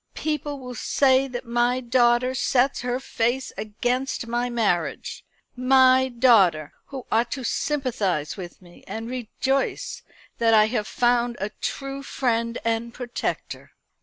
[0.15, 5.23] "People will say that my daughter sets her face against my marriage
[5.55, 10.01] my daughter, who ought to sympathise with me, and rejoice
[10.39, 13.73] that I have found a true friend and protector."